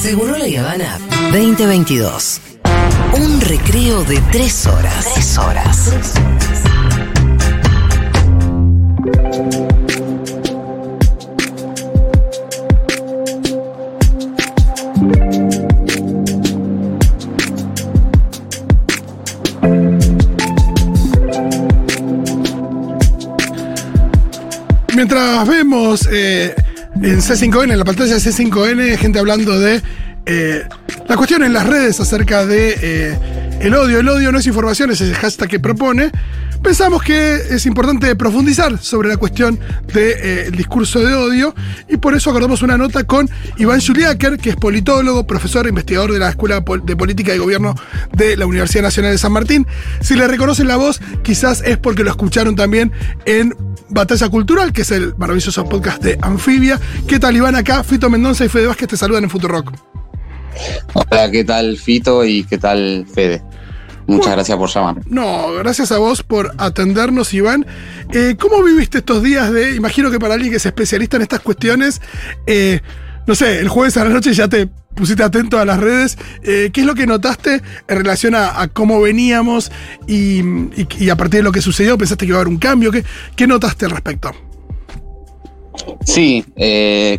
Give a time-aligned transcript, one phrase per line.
[0.00, 0.98] Seguro la Habana
[1.32, 2.40] 2022.
[3.14, 5.12] Un recreo de tres horas.
[5.12, 5.92] Tres horas.
[24.94, 26.54] Mientras vemos eh,
[27.02, 29.82] en C5N, en la pantalla de C5N, gente hablando de
[30.26, 30.64] eh,
[31.08, 33.18] la cuestión en las redes acerca de eh,
[33.60, 34.00] el odio.
[34.00, 36.10] El odio no es información, es el hashtag que propone.
[36.62, 39.58] Pensamos que es importante profundizar sobre la cuestión
[39.94, 41.54] del discurso de odio
[41.88, 46.12] y por eso acordamos una nota con Iván Juliáquer, que es politólogo, profesor e investigador
[46.12, 47.76] de la Escuela de Política y Gobierno
[48.12, 49.66] de la Universidad Nacional de San Martín.
[50.00, 52.90] Si le reconocen la voz, quizás es porque lo escucharon también
[53.24, 53.54] en
[53.90, 56.80] Batalla Cultural, que es el maravilloso podcast de Anfibia.
[57.06, 57.56] ¿Qué tal, Iván?
[57.56, 59.72] Acá, Fito Mendoza y Fede Vázquez te saludan en Futurock.
[60.94, 62.24] Hola, ¿qué tal, Fito?
[62.24, 63.42] Y ¿qué tal, Fede?
[64.06, 64.96] Muchas gracias por llamar.
[65.06, 67.66] No, gracias a vos por atendernos, Iván.
[68.10, 71.40] Eh, ¿Cómo viviste estos días de, imagino que para alguien que es especialista en estas
[71.40, 72.00] cuestiones,
[72.46, 72.80] eh,
[73.26, 76.18] no sé, el jueves a la noche ya te pusiste atento a las redes.
[76.42, 79.70] Eh, ¿Qué es lo que notaste en relación a, cómo veníamos
[80.06, 80.40] y,
[81.10, 81.96] a partir de lo que sucedió?
[81.96, 82.90] ¿Pensaste que iba a haber un cambio?
[82.90, 83.04] ¿Qué,
[83.36, 84.30] qué notaste al respecto?
[86.04, 86.44] Sí,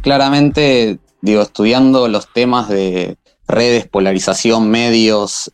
[0.02, 5.52] claramente, digo, estudiando los temas de redes, polarización, medios,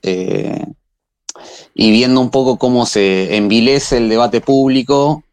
[1.76, 5.24] y viendo un poco cómo se envilece el debate público,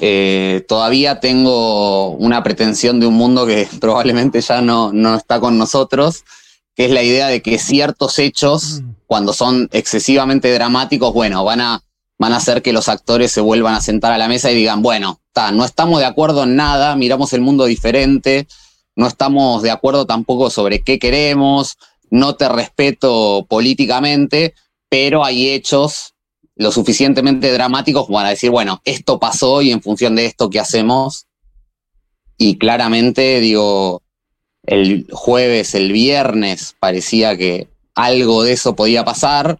[0.00, 5.58] eh, todavía tengo una pretensión de un mundo que probablemente ya no, no, está con
[5.58, 6.24] nosotros,
[6.80, 8.92] que es la idea de que ciertos hechos, mm.
[9.06, 11.84] cuando son excesivamente dramáticos, bueno, van a,
[12.18, 14.80] van a hacer que los actores se vuelvan a sentar a la mesa y digan,
[14.80, 15.20] bueno,
[15.52, 18.48] no estamos de acuerdo en nada, miramos el mundo diferente,
[18.96, 21.76] no estamos de acuerdo tampoco sobre qué queremos,
[22.08, 24.54] no te respeto políticamente,
[24.88, 26.14] pero hay hechos
[26.56, 31.26] lo suficientemente dramáticos para decir, bueno, esto pasó y en función de esto, ¿qué hacemos?
[32.38, 34.00] Y claramente, digo,
[34.70, 37.66] el jueves, el viernes, parecía que
[37.96, 39.58] algo de eso podía pasar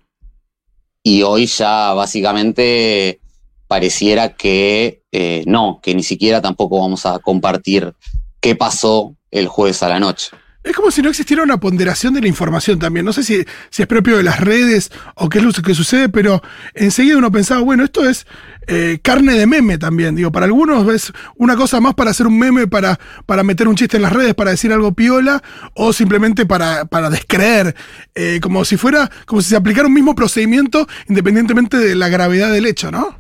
[1.02, 3.20] y hoy ya básicamente
[3.66, 7.92] pareciera que eh, no, que ni siquiera tampoco vamos a compartir
[8.40, 10.30] qué pasó el jueves a la noche.
[10.62, 13.06] Es como si no existiera una ponderación de la información también.
[13.06, 16.10] No sé si, si es propio de las redes o qué es lo que sucede,
[16.10, 16.42] pero
[16.74, 18.26] enseguida uno pensaba, bueno, esto es
[18.66, 20.14] eh, carne de meme también.
[20.16, 23.74] Digo, para algunos es una cosa más para hacer un meme, para, para meter un
[23.74, 27.74] chiste en las redes, para decir algo piola, o simplemente para, para descreer.
[28.14, 32.52] Eh, como si fuera, como si se aplicara un mismo procedimiento independientemente de la gravedad
[32.52, 33.19] del hecho, ¿no?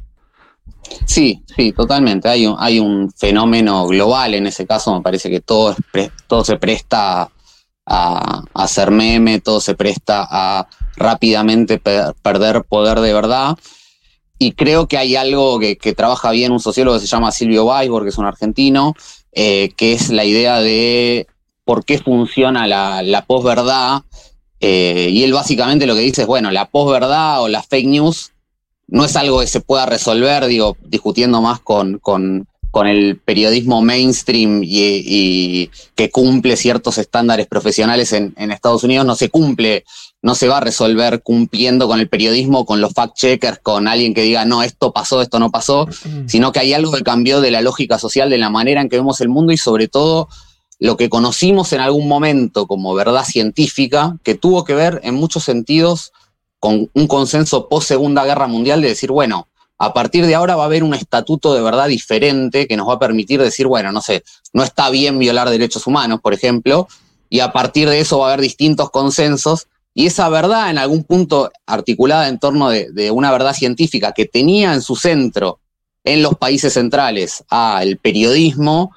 [1.06, 2.28] Sí, sí, totalmente.
[2.28, 4.94] Hay un, hay un fenómeno global en ese caso.
[4.94, 5.74] Me parece que todo,
[6.26, 7.30] todo se presta
[7.86, 13.56] a, hacer meme, todo se presta a rápidamente perder poder de verdad.
[14.38, 18.04] Y creo que hay algo que, trabaja bien un sociólogo que se llama Silvio Weisborg,
[18.04, 18.94] que es un argentino,
[19.32, 21.26] eh, que es la idea de
[21.64, 24.02] por qué funciona la, la posverdad.
[24.60, 28.32] Eh, y él básicamente lo que dice es, bueno, la posverdad o la fake news
[28.90, 32.46] no es algo que se pueda resolver, digo, discutiendo más con, con,
[32.86, 39.84] el periodismo mainstream y, que cumple ciertos estándares profesionales en, Estados Unidos, no se cumple,
[40.22, 44.22] no se va a resolver cumpliendo con el periodismo, con los fact-checkers, con alguien que
[44.22, 46.28] diga, no, esto pasó, esto no pasó, mm.
[46.28, 48.96] sino que hay algo que cambió de la lógica social, de la manera en que
[48.96, 50.28] vemos el mundo y sobre todo
[50.78, 55.44] lo que conocimos en algún momento como verdad científica, que tuvo que ver en muchos
[55.44, 56.12] sentidos
[56.60, 59.48] con un consenso post Segunda Guerra Mundial de decir, bueno,
[59.78, 62.94] a partir de ahora va a haber un estatuto de verdad diferente que nos va
[62.94, 64.22] a permitir decir, bueno, no sé,
[64.52, 66.86] no está bien violar derechos humanos, por ejemplo,
[67.30, 71.04] y a partir de eso va a haber distintos consensos, y esa verdad en algún
[71.04, 75.60] punto articulada en torno de, una verdad científica que tenía en su centro
[76.04, 78.94] en los países centrales al periodismo,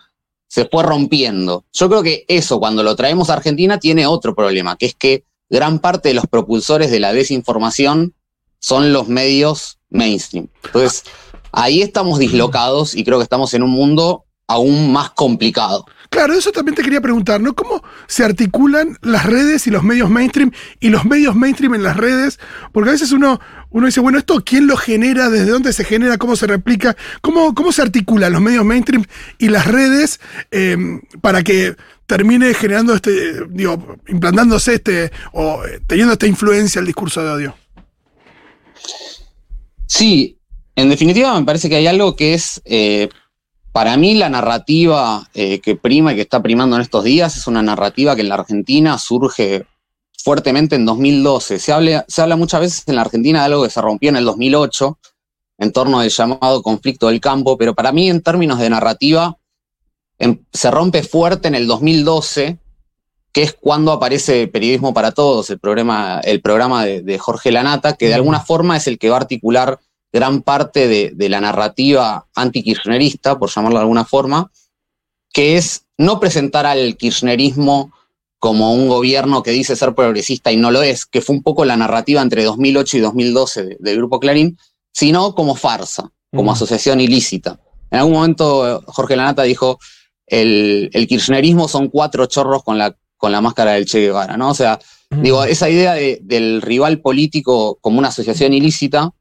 [0.48, 1.64] se fue rompiendo.
[1.74, 5.24] Yo creo que eso, cuando lo traemos a Argentina, tiene otro problema, que es que
[5.54, 8.16] gran parte de los propulsores de la desinformación
[8.58, 10.48] son los medios mainstream.
[10.66, 11.04] Entonces,
[11.52, 15.86] ahí estamos dislocados y creo que estamos en un mundo aún más complicado.
[16.10, 17.54] Claro, eso también te quería preguntar, ¿no?
[17.54, 21.98] ¿Cómo se articulan las redes y los medios mainstream y los medios mainstream en las
[21.98, 22.40] redes?
[22.72, 23.40] Porque a veces uno,
[23.70, 25.30] uno dice, bueno, ¿esto quién lo genera?
[25.30, 26.18] ¿Desde dónde se genera?
[26.18, 26.96] ¿Cómo se replica?
[27.22, 29.06] ¿Cómo, cómo se articulan los medios mainstream
[29.38, 30.20] y las redes
[30.52, 30.78] eh,
[31.22, 37.24] para que termine generando este, digo, implantándose este, o eh, teniendo esta influencia el discurso
[37.24, 37.56] de odio.
[39.88, 40.40] Sí,
[40.76, 43.10] en definitiva me parece que hay algo que es, eh,
[43.72, 47.48] para mí la narrativa eh, que prima y que está primando en estos días es
[47.48, 49.66] una narrativa que en la Argentina surge
[50.24, 51.60] fuertemente en 2012.
[51.60, 54.16] Se habla, se habla muchas veces en la Argentina de algo que se rompió en
[54.16, 54.98] el 2008,
[55.60, 59.38] en torno al llamado conflicto del campo, pero para mí en términos de narrativa
[60.20, 62.58] em, se rompe fuerte en el 2012,
[63.32, 68.08] que es cuando aparece Periodismo para Todos, el programa, el programa de, Jorge Lanata, que
[68.08, 69.80] de alguna forma es el que va a articular
[70.12, 74.52] gran parte de, de la narrativa anti-kirchnerista, por llamarlo de alguna forma,
[75.32, 77.92] que es no presentar al kirchnerismo
[78.44, 81.64] como un gobierno que dice ser progresista y no lo es, que fue un poco
[81.64, 84.58] la narrativa entre 2008 y 2012 del Grupo Clarín,
[84.92, 87.60] sino como farsa, como asociación ilícita.
[87.90, 89.80] En algún momento Jorge Lanata dijo,
[90.42, 94.50] el, kirchnerismo son cuatro chorros con la, con la máscara del Che Guevara, ¿no?
[94.50, 99.12] O sea, digo, esa idea del rival político como una asociación ilícita,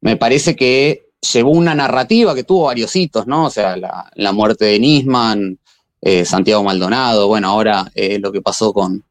[0.00, 3.46] me parece que llevó una narrativa que tuvo varios hitos, ¿no?
[3.46, 5.58] O sea, la, la muerte de Nisman,
[6.02, 9.04] eh, Santiago Maldonado, bueno, ahora eh, lo que pasó con,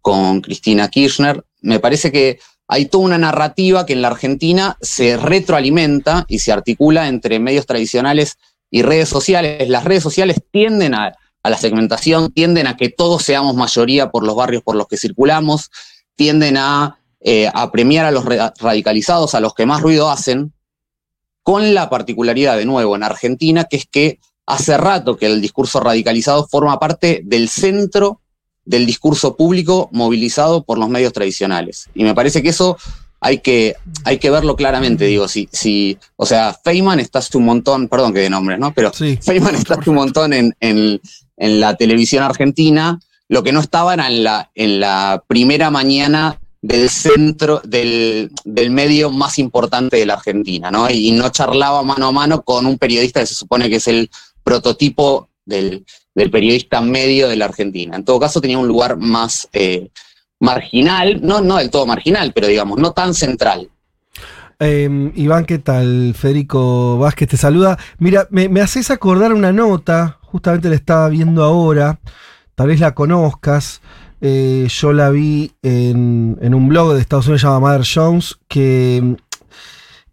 [0.00, 1.44] con Cristina Kirchner.
[1.60, 6.50] Me parece que hay toda una narrativa que en la Argentina se retroalimenta y se
[6.50, 8.38] articula entre medios tradicionales
[8.70, 9.68] y redes sociales.
[9.68, 14.36] Las redes sociales tienden a, la segmentación, tienden a que todos seamos mayoría por los
[14.36, 15.70] barrios por los que circulamos,
[16.14, 20.52] tienden a, eh, a premiar a los radicalizados, a los que más ruido hacen,
[21.42, 25.80] con la particularidad de nuevo en Argentina, que es que hace rato que el discurso
[25.80, 28.20] radicalizado forma parte del centro
[28.64, 31.88] del discurso público movilizado por los medios tradicionales.
[31.94, 32.76] Y me parece que eso
[33.20, 37.88] hay que, hay que verlo claramente, digo, si, si, o sea, Feynman está un montón,
[37.88, 38.72] perdón que de nombres, ¿no?
[38.72, 41.00] Pero Feynman está un montón en, en,
[41.36, 46.40] en, la televisión argentina, lo que no estaba era en la, en la primera mañana
[46.62, 50.90] del centro, del, del, medio más importante de la Argentina, ¿no?
[50.90, 54.10] Y no charlaba mano a mano con un periodista que se supone que es el
[54.42, 55.84] prototipo del,
[56.14, 57.96] periodista medio de la Argentina.
[57.96, 59.88] En todo caso, tenía un lugar más eh,
[60.40, 63.70] marginal, no, no del todo marginal, pero digamos, no tan central.
[64.58, 66.14] Em, Iván, ¿qué tal?
[66.14, 67.78] Federico Vázquez te saluda.
[67.98, 72.00] Mira, me, haces acordar una nota, justamente la estaba viendo ahora,
[72.54, 73.80] tal vez la conozcas.
[74.20, 79.16] Eh, yo la vi en, en, un blog de Estados Unidos llamado Mother Jones, que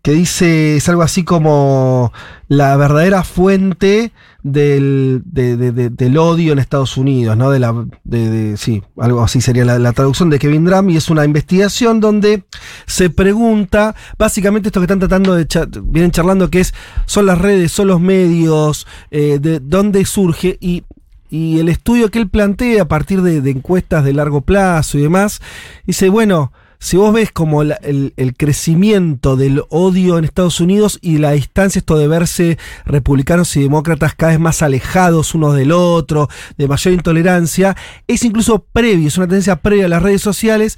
[0.02, 2.14] que dice, es algo así como
[2.48, 7.50] la verdadera fuente del, del odio en Estados Unidos, ¿no?
[7.50, 11.26] De la, de, sí, algo así sería la, traducción de Kevin Drum, y es una
[11.26, 12.44] investigación donde
[12.86, 15.48] se pregunta, básicamente esto que están tratando de,
[15.84, 16.74] vienen charlando, que es,
[17.06, 20.84] son las redes, son los medios, eh, de dónde surge, y
[21.30, 25.02] y el estudio que él plantea a partir de, de, encuestas de largo plazo y
[25.02, 25.42] demás,
[25.86, 31.32] dice, bueno, si vos ves como el, crecimiento del odio en Estados Unidos y la
[31.32, 36.68] distancia, esto de verse republicanos y demócratas cada vez más alejados unos del otro, de
[36.68, 37.76] mayor intolerancia,
[38.08, 40.78] es incluso previo, es una tendencia previa a las redes sociales.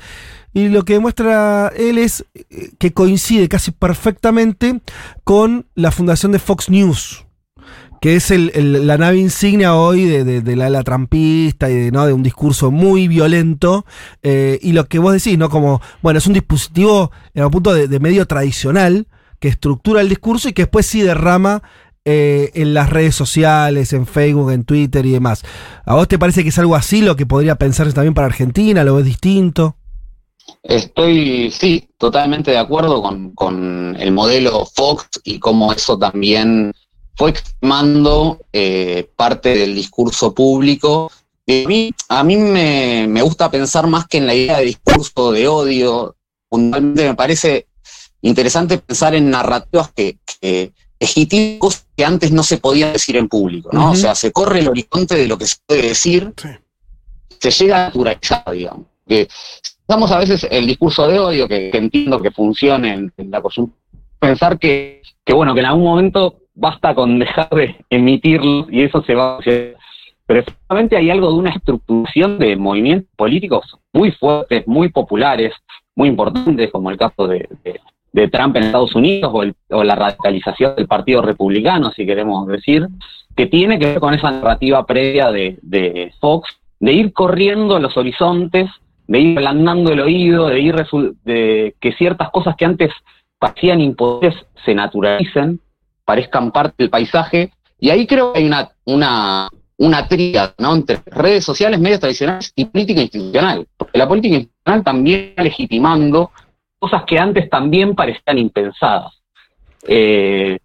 [0.52, 4.82] Y lo que demuestra él es eh, que coincide casi perfectamente
[5.24, 7.26] con la fundación de Fox News
[8.02, 12.06] que es la nave insignia hoy de, la, trampista y de, ¿no?
[12.06, 13.86] de un discurso muy violento.
[14.24, 15.50] Eh, y lo que vos decís, ¿no?
[15.50, 19.08] Como, bueno, es un dispositivo en un punto de, medio tradicional
[19.40, 21.62] que estructura el discurso y que después sí derrama
[22.06, 25.44] eh, en las redes sociales, en Facebook, en Twitter y demás.
[25.86, 28.84] ¿A vos te parece que es algo así lo que podría pensarse también para Argentina?
[28.84, 29.76] ¿Lo ves distinto?
[30.64, 36.74] Estoy, sí, totalmente de acuerdo con, con el modelo Fox y cómo eso también
[37.20, 41.12] fue extremando eh, parte del discurso público.
[41.46, 45.46] a mí, a mí me, gusta pensar más que en la idea de discurso de
[45.46, 46.16] odio.
[46.50, 47.68] Fundamentalmente me parece
[48.22, 50.72] interesante pensar en narrativas que, que
[51.60, 53.92] cosas que antes no se podían decir en público, ¿no?
[53.92, 56.34] O sea, se corre el horizonte de lo que se puede decir,
[57.38, 58.86] se llega a naturalizar, digamos.
[59.06, 59.28] Que
[59.90, 63.78] a veces el discurso de odio, que, entiendo que funcione en, la coyuntura,
[64.20, 69.02] pensar que, que, bueno, que en algún momento basta con dejar de emitirlos y eso
[69.04, 69.78] se va a hacer.
[70.26, 75.54] Pero efectivamente hay algo de una estructuración de movimientos políticos muy fuertes, muy populares,
[75.96, 77.48] muy importantes, como el caso de,
[78.32, 79.32] Trump en Estados Unidos
[79.70, 82.88] o, la radicalización del Partido Republicano, si queremos decir,
[83.36, 86.50] que tiene que ver con esa narrativa previa de, Fox,
[86.80, 88.70] de ir corriendo los horizontes,
[89.08, 90.76] de ir ablandando el oído, de ir
[91.24, 92.92] de que ciertas cosas que antes
[93.40, 94.36] parecían imposibles
[94.66, 95.62] se naturalicen
[96.10, 97.52] parezcan parte del paisaje.
[97.80, 99.48] Y ahí creo que hay una, una,
[99.78, 100.74] una tríada ¿no?
[100.74, 103.68] entre redes sociales, medios tradicionales y política institucional.
[103.78, 106.32] Porque la política institucional también está legitimando
[106.80, 109.22] cosas que antes también parecían impensadas.
[109.88, 110.58] Eh,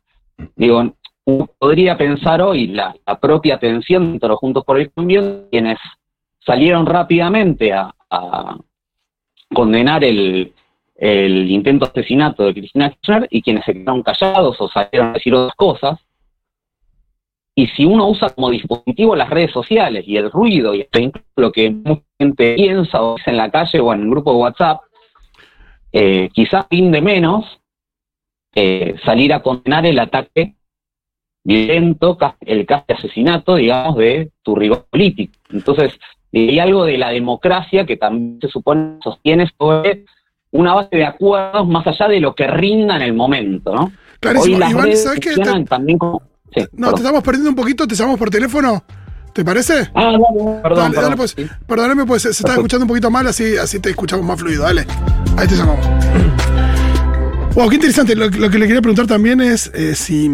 [0.56, 0.94] digo,
[1.26, 5.76] uno podría pensar hoy la, la propia tensión entre los Juntos por el Cambio, quienes
[6.40, 7.92] salieron rápidamente a
[9.52, 10.54] condenar el,
[11.04, 15.12] el intento de asesinato de Cristina Kirchner y quienes se quedaron callados o salieron a
[15.12, 16.00] decir otras cosas.
[17.54, 20.88] Y si uno usa como dispositivo las redes sociales y el ruido y
[21.36, 24.38] lo que mucha gente piensa o dice en la calle o en el grupo de
[24.38, 24.80] WhatsApp,
[25.92, 27.60] eh, quizás de menos
[28.54, 30.54] eh, salir a condenar el ataque
[31.44, 35.34] violento, el casi asesinato, digamos, de tu rival político.
[35.50, 35.98] Entonces,
[36.32, 40.06] hay algo de la democracia que también se supone sostiene sobre
[40.54, 43.92] una base de acuerdos más allá de lo que rinda en el momento, ¿no?
[44.20, 44.56] Clarísimo.
[44.56, 45.34] Iván, ¿sabes qué?
[45.68, 46.22] también como...
[46.72, 48.84] no, te estamos perdiendo un poquito, te llamamos por teléfono.
[49.32, 49.90] ¿Te parece?
[49.94, 50.92] Ah, no, perdón.
[50.92, 51.34] Dale, dale, pues,
[51.66, 54.62] perdóname, pues se, está escuchando un poquito mal, así, así te escuchamos más fluido.
[54.62, 54.86] Dale,
[55.36, 55.86] ahí te llamamos.
[57.54, 58.16] Wow, qué interesante.
[58.16, 60.28] Lo, lo que le quería preguntar también es eh, si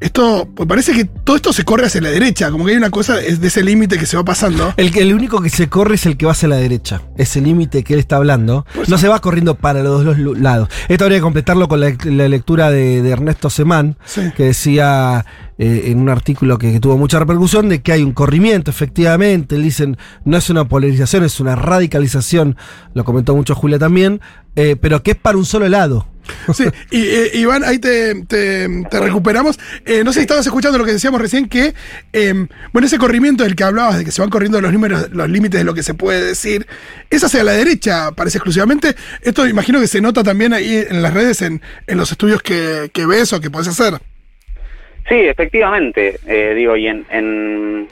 [0.00, 2.90] esto, pues parece que todo esto se corre hacia la derecha, como que hay una
[2.90, 4.72] cosa es de ese límite que se va pasando.
[4.76, 7.02] El, el único que se corre es el que va hacia la derecha.
[7.16, 8.66] Ese límite que él está hablando.
[8.74, 10.68] Pues no se va corriendo para los dos lados.
[10.88, 14.22] Esto habría que completarlo con la, la lectura de, de, Ernesto Semán, Sí.
[14.36, 15.24] que decía
[15.58, 19.56] eh, en un artículo que, que tuvo mucha repercusión de que hay un corrimiento, efectivamente.
[19.56, 22.56] Él dicen, no es una polarización, es una radicalización.
[22.94, 24.20] Lo comentó mucho Julia también,
[24.56, 26.06] eh, pero que es para un solo lado.
[26.54, 29.58] Sí, y eh, Iván, ahí te, te- te recuperamos.
[29.84, 31.74] Eh, no sé si estabas escuchando lo que decíamos recién, que,
[32.12, 32.34] eh,
[32.72, 35.60] bueno, ese corrimiento del que hablabas, de que se van corriendo los números, los límites
[35.60, 36.66] de lo que se puede decir,
[37.10, 38.94] es hacia la derecha, parece exclusivamente.
[39.22, 42.90] Esto imagino que se nota también ahí en las redes, en, en los estudios que,
[42.92, 43.94] que ves o que puedes hacer.
[45.08, 47.88] Sí, efectivamente, eh, digo, y en, en,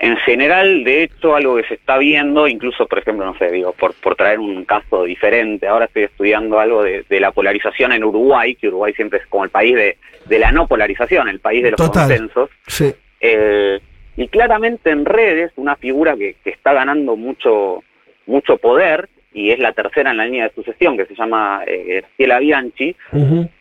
[0.00, 3.72] en general, de hecho, algo que se está viendo, incluso, por ejemplo, no sé, digo,
[3.74, 8.04] por, por traer un caso diferente, ahora estoy estudiando algo de, de la polarización en
[8.04, 11.62] Uruguay, que Uruguay siempre es como el país de, de la no polarización, el país
[11.62, 12.08] de los Total.
[12.08, 12.48] consensos.
[12.66, 12.94] Sí.
[13.20, 13.78] Eh,
[14.16, 17.84] y claramente en redes, una figura que, que está ganando mucho,
[18.24, 22.02] mucho poder, y es la tercera en la línea de sucesión, que se llama eh,
[22.16, 22.96] Bianchi,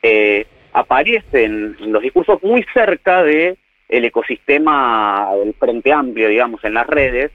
[0.02, 3.58] eh, aparece en los discursos muy cerca de
[3.90, 7.32] el ecosistema del Frente Amplio, digamos, en las redes,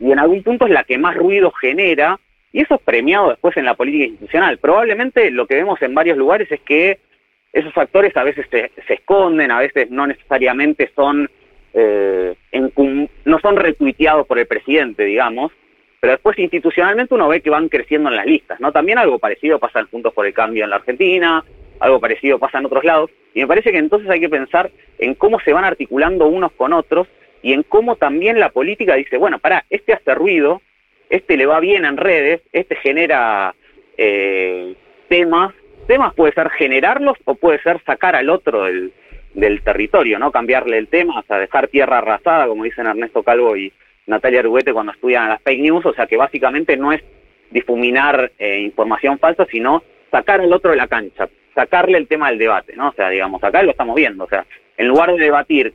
[0.00, 2.18] y en algún punto es la que más ruido genera,
[2.52, 4.58] y eso es premiado después en la política institucional.
[4.58, 6.98] Probablemente lo que vemos en varios lugares es que
[7.52, 11.30] esos actores a veces se, se esconden, a veces no necesariamente son,
[11.72, 12.34] eh,
[13.24, 15.52] no son retuiteados por el presidente, digamos,
[16.00, 18.72] pero después institucionalmente uno ve que van creciendo en las listas, ¿no?
[18.72, 21.44] También algo parecido pasa en Juntos por el Cambio en la Argentina,
[21.84, 25.14] algo parecido pasa en otros lados, y me parece que entonces hay que pensar en
[25.14, 27.06] cómo se van articulando unos con otros
[27.42, 30.62] y en cómo también la política dice, bueno, pará, este hace ruido,
[31.10, 33.54] este le va bien en redes, este genera
[33.98, 34.74] eh,
[35.08, 35.52] temas,
[35.86, 38.92] temas puede ser generarlos o puede ser sacar al otro del,
[39.34, 40.32] del territorio, ¿no?
[40.32, 43.70] Cambiarle el tema, hasta dejar tierra arrasada, como dicen Ernesto Calvo y
[44.06, 47.02] Natalia Arguete cuando estudian las fake news, o sea que básicamente no es
[47.50, 52.38] difuminar eh, información falsa, sino sacar al otro de la cancha, sacarle el tema del
[52.38, 52.88] debate, ¿no?
[52.88, 54.44] O sea, digamos, acá lo estamos viendo, o sea,
[54.76, 55.72] en lugar de debatir,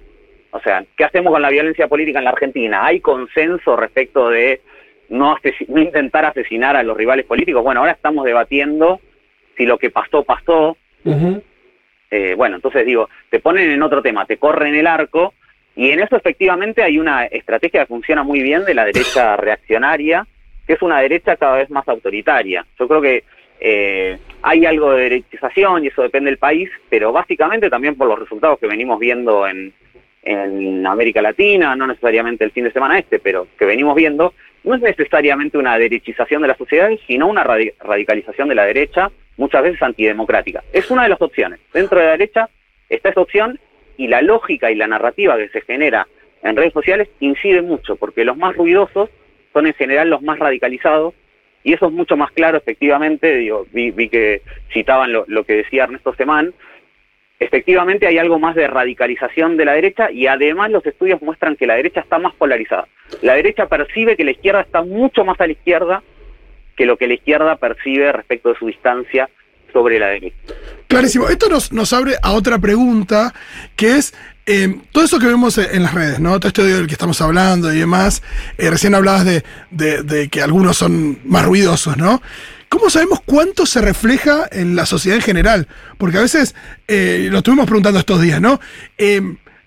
[0.51, 2.85] o sea, ¿qué hacemos con la violencia política en la Argentina?
[2.85, 4.61] ¿Hay consenso respecto de
[5.09, 7.63] no, no intentar asesinar a los rivales políticos?
[7.63, 8.99] Bueno, ahora estamos debatiendo
[9.57, 10.77] si lo que pasó, pasó,
[12.11, 15.33] eh, bueno, entonces digo, te ponen en otro tema, te corren el arco,
[15.75, 20.25] y en eso efectivamente hay una estrategia que funciona muy bien de la derecha reaccionaria,
[20.65, 22.65] que es una derecha cada vez más autoritaria.
[22.77, 23.23] Yo creo que
[23.59, 28.19] eh, hay algo de derechización y eso depende del país, pero básicamente también por los
[28.19, 29.73] resultados que venimos viendo en,
[30.23, 34.75] en América Latina, no necesariamente el fin de semana este, pero que venimos viendo, no
[34.75, 39.63] es necesariamente una derechización de la sociedad, sino una radi- radicalización de la derecha, muchas
[39.63, 40.63] veces antidemocrática.
[40.73, 41.59] Es una de las opciones.
[41.73, 42.49] Dentro de la derecha
[42.89, 43.59] está esa opción
[43.97, 46.07] y la lógica y la narrativa que se genera
[46.43, 49.09] en redes sociales incide mucho, porque los más ruidosos
[49.53, 51.13] son en general los más radicalizados,
[51.63, 54.41] y eso es mucho más claro efectivamente, vi, que
[54.73, 56.53] citaban lo, lo que decía Ernesto Semán,
[57.39, 61.67] efectivamente hay algo más de radicalización de la derecha y además los estudios muestran que
[61.67, 62.87] la derecha está más polarizada.
[63.21, 66.03] La derecha percibe que la izquierda está mucho más a la izquierda
[66.75, 69.29] que lo que la izquierda percibe respecto de su distancia
[69.73, 70.37] sobre la derecha.
[70.87, 71.27] Clarísimo.
[71.27, 73.33] Esto nos, nos abre a otra pregunta,
[73.75, 74.13] que es
[74.51, 76.39] eh, todo eso que vemos en las redes, ¿no?
[76.39, 78.23] Todo este odio del que estamos hablando y demás.
[78.57, 82.21] Eh, recién hablabas de, de- que algunos son más ruidosos, ¿no?
[82.67, 85.67] ¿Cómo sabemos cuánto se refleja en la sociedad en general?
[85.97, 86.55] Porque a veces,
[86.87, 88.59] eh, lo estuvimos preguntando estos días, ¿no?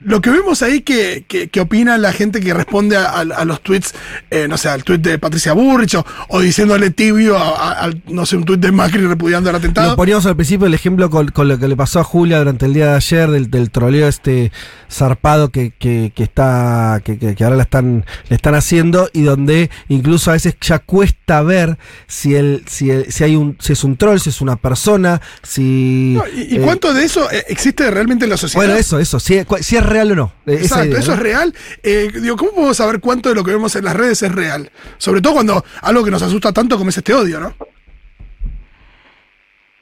[0.04, 3.44] Lo que vemos ahí que, que, que opina la gente que responde a, a- a
[3.44, 3.94] los tweets,
[4.30, 8.26] eh, no sé, al tweet de Patricia Burrich o, o diciéndole tibio a, a- no
[8.26, 9.90] sé, un tweet de Macri repudiando el atentado.
[9.90, 12.66] Lo poníamos al principio el ejemplo con, con lo que le pasó a Julia durante
[12.66, 14.52] el día de ayer, del, del troleo este
[14.90, 20.30] zarpado que, que, que está, que, ahora le están, le están haciendo, y donde incluso
[20.30, 23.96] a veces ya cuesta ver si el, si el- si hay un, si es un
[23.96, 26.14] troll, si es una persona, si.
[26.16, 28.64] No, ¿Y, y eh, cuánto de eso eh, existe realmente en la sociedad?
[28.66, 30.32] Bueno, eso, eso, si, si es real o no.
[30.46, 31.16] eh, esa Exacto, idea, eso ¿no?
[31.16, 31.54] es real.
[31.82, 34.70] Eh, digo, ¿cómo podemos saber cuánto de lo que vemos en las redes es real?
[34.98, 37.54] Sobre todo cuando algo que nos asusta tanto como es este odio, ¿no?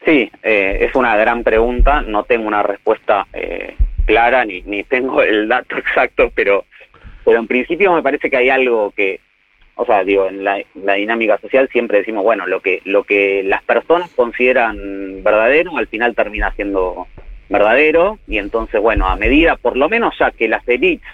[0.04, 2.00] Sí, eh, es una gran pregunta.
[2.02, 3.76] No tengo una respuesta eh,
[4.06, 6.64] clara ni, ni tengo el dato exacto, pero,
[7.24, 9.20] pero en principio me parece que hay algo que,
[9.76, 13.42] o sea, digo, en la, la dinámica social siempre decimos, bueno, lo que, lo que
[13.44, 17.06] las personas consideran verdadero al final termina siendo
[17.50, 21.07] verdadero y entonces, bueno, a medida, por lo menos ya que las élites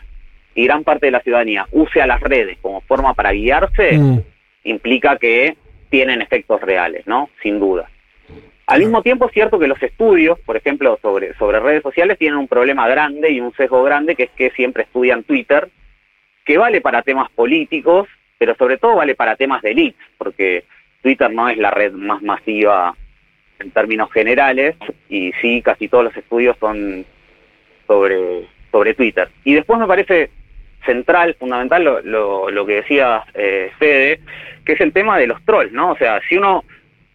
[0.55, 4.21] y gran parte de la ciudadanía use a las redes como forma para guiarse, Mm,
[4.65, 5.57] implica que
[5.91, 7.31] tienen efectos reales, ¿no?
[7.43, 7.89] Sin duda.
[8.67, 12.39] Al mismo tiempo es cierto que los estudios, por ejemplo, sobre, sobre redes sociales tienen
[12.39, 15.69] un problema grande y un sesgo grande que es que siempre estudian Twitter,
[16.45, 20.65] que vale para temas políticos, pero sobre todo vale para temas de elites, porque
[21.01, 22.97] Twitter no es la red más masiva
[23.59, 24.77] en términos generales
[25.09, 27.05] y sí, casi todos los estudios son
[27.87, 29.29] sobre, sobre Twitter.
[29.45, 30.31] Y después me parece
[30.85, 34.21] central, fundamental lo, lo, lo que decía eh, Fede,
[34.65, 35.93] que es el tema de los trolls, ¿no?
[35.93, 36.65] O sea, si uno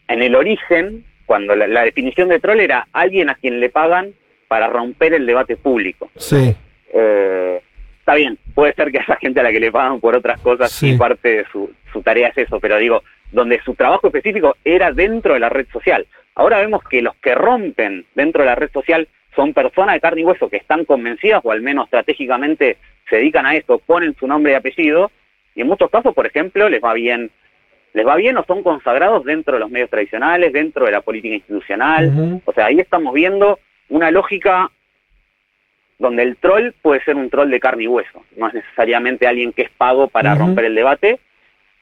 [0.07, 4.13] en el origen, cuando la, la definición de troll era alguien a quien le pagan
[4.47, 6.09] para romper el debate público.
[6.15, 6.53] sí.
[6.93, 7.61] Eh,
[7.99, 10.69] está bien, puede ser que haya gente a la que le pagan por otras cosas
[10.71, 10.89] Sí.
[10.93, 14.91] y parte de su, su tarea es eso, pero digo, donde su trabajo específico era
[14.91, 16.05] dentro de la red social.
[16.35, 20.21] Ahora vemos que los que rompen dentro de la red social son personas de carne
[20.21, 22.77] y hueso que están convencidas o al menos estratégicamente
[23.09, 25.11] se dedican a esto, ponen su nombre y apellido
[25.55, 27.31] y en muchos casos, por ejemplo, les va bien
[27.93, 31.35] les va bien o son consagrados dentro de los medios tradicionales, dentro de la política
[31.35, 32.41] institucional.
[32.45, 33.59] O sea, ahí estamos viendo
[33.89, 34.71] una lógica
[35.99, 39.53] donde el troll puede ser un troll de carne y hueso, no es necesariamente alguien
[39.53, 41.19] que es pago para romper el debate.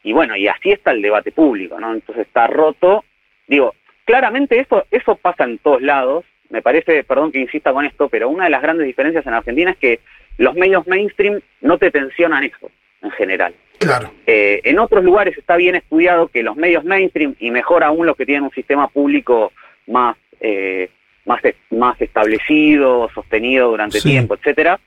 [0.03, 1.93] Y bueno, y así está el debate público, ¿no?
[1.93, 3.03] Entonces está roto.
[3.47, 3.75] Digo,
[4.09, 6.25] claramente eso, eso pasa en todos lados.
[6.49, 9.69] Me parece, perdón que insista con esto, pero una de las grandes diferencias en Argentina
[9.69, 9.99] es que
[10.39, 12.71] los medios mainstream no te tensionan eso
[13.03, 13.53] en general.
[13.77, 14.11] Claro.
[14.25, 18.17] Eh, en otros lugares está bien estudiado que los medios mainstream, y mejor aún los
[18.17, 19.53] que tienen un sistema público
[19.85, 20.89] más, eh,
[21.25, 24.09] más, más establecido, sostenido durante Sí.
[24.09, 24.79] tiempo, etcétera,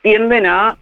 [0.00, 0.78] tienden a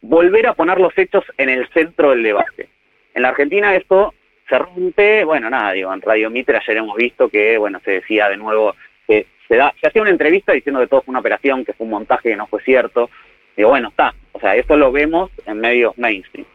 [0.00, 2.68] volver a poner los hechos en el centro del debate.
[3.14, 4.14] En la Argentina esto
[4.48, 8.28] se rompe, bueno, nada, digo, en Radio Mitre ayer hemos visto que, bueno, se decía
[8.28, 8.74] de nuevo
[9.06, 11.84] que se, da, se hacía una entrevista diciendo que todo fue una operación, que fue
[11.84, 13.08] un montaje que no fue cierto.
[13.56, 14.14] Digo, bueno, está.
[14.32, 16.46] O sea, eso lo vemos en medios mainstream.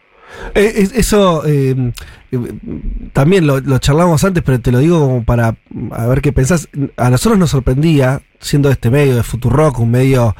[0.53, 1.73] Eh, es- eso eh,
[3.13, 6.31] también lo, lo charlamos antes, pero te lo digo como para mm, a ver qué
[6.31, 6.69] pensás.
[6.97, 10.35] A nosotros nos sorprendía, siendo este medio de Futurock, un medio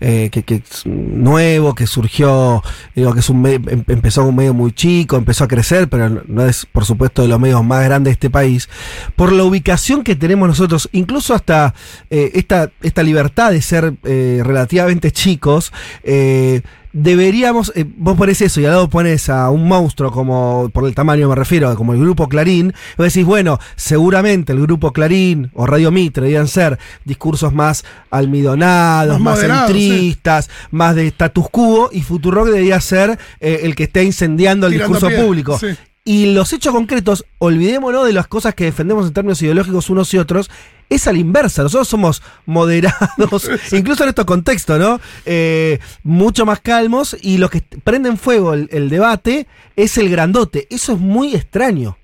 [0.00, 2.62] eh, que, que nuevo, que surgió,
[2.94, 6.08] digo que es un me- em- empezó un medio muy chico, empezó a crecer, pero
[6.26, 8.68] no es, por supuesto, de los medios más grandes de este país,
[9.14, 11.74] por la ubicación que tenemos nosotros, incluso hasta
[12.10, 16.62] eh, esta, esta libertad de ser eh, relativamente chicos, eh,
[16.94, 20.94] deberíamos, eh, vos pones eso y al lado pones a un monstruo como, por el
[20.94, 25.66] tamaño me refiero, como el grupo Clarín, vos decís, bueno, seguramente el grupo Clarín o
[25.66, 32.00] Radio Mitre deberían ser discursos más almidonados, Más más, centristas, más de status quo, y
[32.02, 35.58] Futurock debería ser eh, el que esté incendiando el Tirando discurso público.
[35.58, 35.76] sí.
[36.06, 40.18] Y los hechos concretos, olvidémonos de las cosas que defendemos en términos ideológicos unos y
[40.18, 40.50] otros,
[40.90, 41.62] es a la inversa.
[41.62, 45.00] Nosotros somos moderados, incluso en estos contextos, ¿no?
[45.24, 50.66] Eh, mucho más calmos y los que prenden fuego el, el debate es el grandote.
[50.68, 51.96] Eso es muy extraño.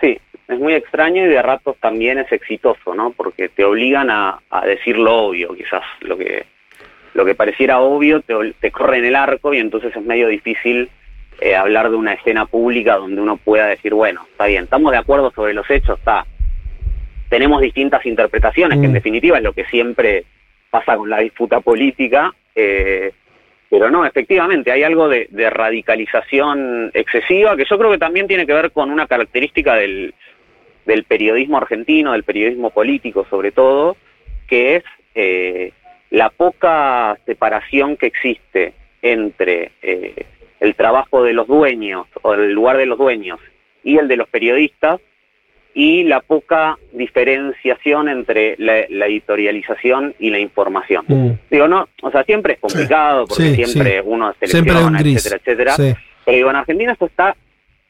[0.00, 3.12] Sí, es muy extraño y de ratos también es exitoso, ¿no?
[3.12, 6.44] Porque te obligan a, a decir lo obvio, quizás lo que
[7.14, 10.90] lo que pareciera obvio te corre en el arco y entonces es medio difícil
[11.40, 14.98] eh, hablar de una escena pública donde uno pueda decir, bueno, está bien, estamos de
[14.98, 16.26] acuerdo sobre los hechos, está.
[17.28, 18.94] Tenemos distintas interpretaciones, que en Mm.
[18.94, 20.24] definitiva es lo que siempre
[20.70, 23.12] pasa con la disputa política, eh,
[23.68, 28.46] pero no, efectivamente, hay algo de, de radicalización excesiva que yo creo que también tiene
[28.46, 30.14] que ver con una característica del,
[30.86, 33.96] del periodismo argentino, del periodismo político sobre todo,
[34.46, 35.72] que es eh,
[36.10, 38.72] la poca separación que existe
[39.02, 40.26] entre eh,
[40.60, 43.38] el trabajo de los dueños o el lugar de los dueños
[43.84, 45.00] y el de los periodistas
[45.74, 51.04] y la poca diferenciación entre la, la editorialización y la información.
[51.06, 51.30] Mm.
[51.50, 54.02] Digo, no, o sea, siempre es complicado porque Sí, siempre sí.
[54.04, 55.16] uno Siempre un selecciona, gris.
[55.26, 55.72] etcétera, etcétera.
[55.76, 55.94] Sí.
[56.24, 57.36] Pero digo, en Argentina esto está,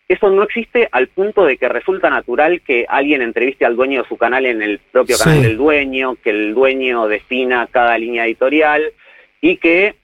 [0.08, 4.08] eso no existe al punto de que resulta natural que alguien entreviste al dueño de
[4.08, 5.42] su canal en el propio canal Sí.
[5.44, 8.82] del dueño, que el dueño defina cada línea editorial
[9.40, 9.94] y que,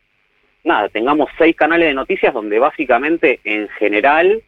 [0.64, 4.42] nada, tengamos seis canales de noticias donde básicamente, en general,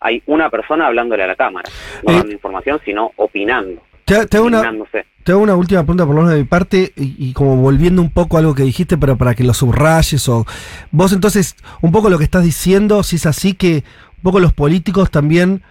[0.00, 1.68] hay una persona hablándole a la cámara,
[2.04, 4.62] no Eh, dando información, sino opinando, Te, te hago una,
[5.24, 8.02] te hago una última pregunta por lo menos de mi parte y, y como volviendo
[8.02, 10.44] un poco a algo que dijiste, pero para que lo subrayes o
[10.92, 13.82] vos entonces un poco lo que estás diciendo, si es así que
[14.18, 15.62] un poco los políticos también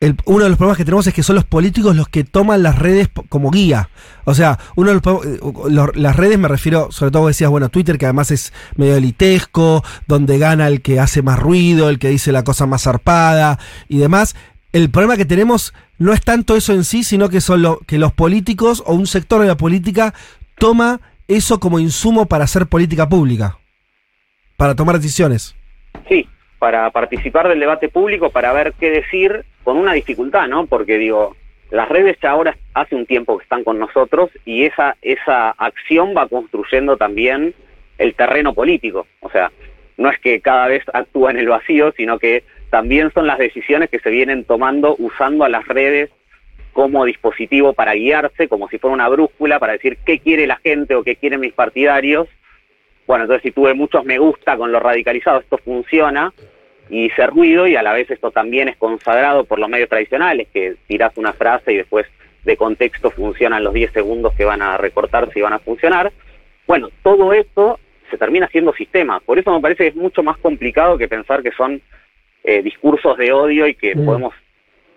[0.00, 2.62] el- uno de los problemas que tenemos es que son los políticos los que toman
[2.62, 3.88] las redes como guía.
[4.24, 7.96] O sea, uno de los, eh, las redes me refiero, sobre todo decías, bueno, Twitter,
[7.96, 12.32] que además es medio elitesco, donde gana el que hace más ruido, el que dice
[12.32, 14.36] la cosa más zarpada y demás.
[14.72, 17.96] El problema que tenemos no es tanto eso en sí, sino que son lo, que
[17.98, 20.12] los políticos o un sector de la política
[20.58, 23.56] toma eso como insumo para hacer política pública,
[24.58, 25.56] para tomar decisiones.
[26.08, 26.28] Sí,
[26.58, 30.66] para participar del debate público, para ver qué decir, con una dificultad, ¿no?
[30.66, 31.34] Porque digo,
[31.72, 36.14] las redes ya ahora hace un tiempo que están con nosotros y esa, esa acción
[36.16, 37.52] va construyendo también
[37.98, 39.08] el terreno político.
[39.18, 39.50] O sea,
[39.96, 43.90] no es que cada vez actúa en el vacío, sino que también son las decisiones
[43.90, 46.10] que se vienen tomando usando a las redes
[46.72, 50.94] como dispositivo para guiarse, como si fuera una brújula para decir qué quiere la gente
[50.94, 52.28] o qué quieren mis partidarios.
[53.08, 56.32] Bueno, entonces si tuve muchos me gusta con lo radicalizado, esto funciona
[56.88, 60.48] y hice ruido y a la vez esto también es consagrado por los medios tradicionales,
[60.52, 62.06] que tirás una frase y después
[62.44, 66.12] de contexto funcionan los 10 segundos que van a recortarse y van a funcionar.
[66.66, 67.78] Bueno, todo esto
[68.10, 69.20] se termina siendo sistema.
[69.20, 71.80] Por eso me parece que es mucho más complicado que pensar que son
[72.44, 74.04] eh, discursos de odio y que Mm.
[74.04, 74.34] podemos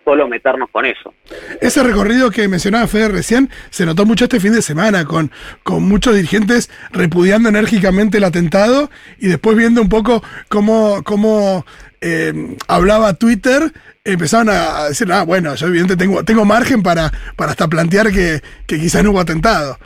[0.10, 1.14] solo meternos con eso.
[1.62, 5.30] Ese recorrido que mencionaba Fede recién se notó mucho este fin de semana, con,
[5.62, 11.64] con muchos dirigentes repudiando enérgicamente el atentado y después viendo un poco cómo, cómo
[12.02, 12.34] eh,
[12.68, 13.72] hablaba Twitter,
[14.04, 18.42] empezaron a decir, ah, bueno, yo evidentemente tengo, tengo margen para, para hasta plantear que,
[18.66, 19.78] que quizás no hubo atentado.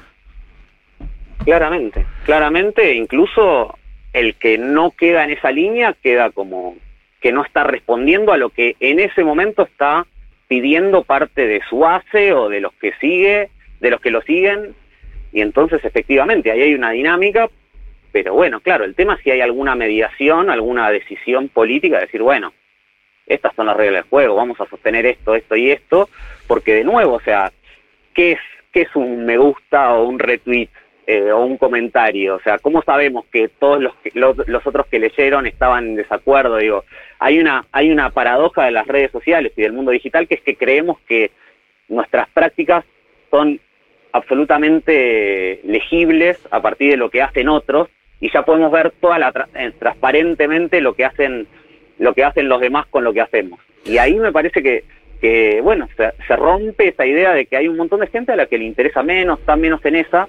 [1.43, 3.77] Claramente, claramente, incluso
[4.13, 6.77] el que no queda en esa línea queda como
[7.19, 10.05] que no está respondiendo a lo que en ese momento está
[10.47, 14.75] pidiendo parte de su base o de los que sigue, de los que lo siguen,
[15.31, 17.49] y entonces efectivamente ahí hay una dinámica,
[18.11, 22.21] pero bueno, claro, el tema es si hay alguna mediación, alguna decisión política, de decir,
[22.21, 22.53] bueno,
[23.25, 26.09] estas son las reglas del juego, vamos a sostener esto, esto y esto,
[26.47, 27.51] porque de nuevo, o sea,
[28.13, 28.39] ¿qué es,
[28.71, 30.69] qué es un me gusta o un retweet
[31.07, 32.35] eh, o un comentario?
[32.35, 36.57] O sea, ¿cómo sabemos que todos los, los, los otros que leyeron estaban en desacuerdo?
[36.57, 36.83] Digo,
[37.19, 40.41] hay una, hay una paradoja de las redes sociales y del mundo digital que es
[40.41, 41.31] que creemos que
[41.89, 42.85] nuestras prácticas
[43.31, 43.59] son
[44.13, 47.89] absolutamente legibles a partir de lo que hacen otros
[48.19, 51.47] y ya podemos ver toda la tra- eh, transparentemente lo que hacen
[51.99, 54.83] lo que hacen los demás con lo que hacemos y ahí me parece que
[55.21, 58.35] que bueno se, se rompe esa idea de que hay un montón de gente a
[58.35, 60.27] la que le interesa menos está menos en esa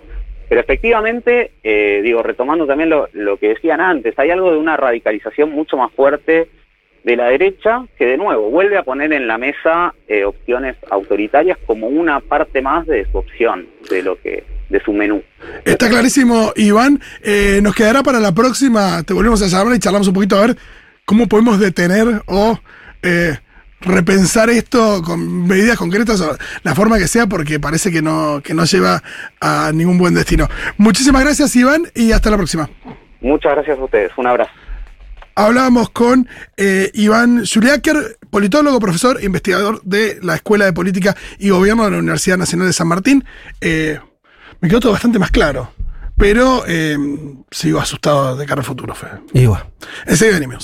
[0.49, 4.77] pero efectivamente eh, digo retomando también lo, lo que decían antes hay algo de una
[4.77, 6.49] radicalización mucho más fuerte
[7.05, 11.59] de la derecha que de nuevo vuelve a poner en la mesa eh, opciones autoritarias
[11.67, 15.23] como una parte más de su opción de lo que de su menú
[15.65, 17.01] Está clarísimo, Iván.
[17.23, 19.03] Eh, nos quedará para la próxima.
[19.03, 20.57] Te volvemos a llamar y charlamos un poquito a ver
[21.05, 22.59] cómo podemos detener o
[23.03, 23.37] eh,
[23.85, 28.55] repensar esto con medidas concretas o la forma que sea, porque parece que no, que
[28.55, 29.03] no lleva
[29.41, 30.49] a ningún buen destino.
[30.79, 32.69] Muchísimas gracias, Iván, y hasta la próxima.
[33.21, 34.53] muchas gracias a ustedes un abrazo
[35.37, 41.85] Hablábamos con eh, Iván Juliáquer, politólogo, profesor, investigador de la Escuela de Política y Gobierno
[41.85, 43.25] de la Universidad Nacional de San Martín.
[43.61, 43.99] Eh,
[44.61, 45.73] me quedó todo bastante más claro,
[46.17, 46.97] pero eh,
[47.51, 49.23] sigo asustado de cara al futuro, Fede.
[49.33, 49.65] Igual.
[50.07, 50.63] Enseguida venimos.